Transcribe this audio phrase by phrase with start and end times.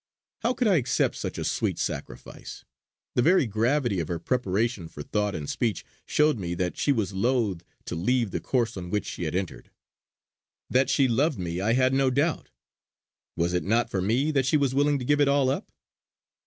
[0.41, 2.65] How could I accept such a sweet sacrifice.
[3.13, 7.13] The very gravity of her preparation for thought and speech showed me that she was
[7.13, 9.69] loth to leave the course on which she had entered.
[10.71, 12.49] That she loved me I had no doubt;
[13.35, 15.71] was it not for me that she was willing to give it all up.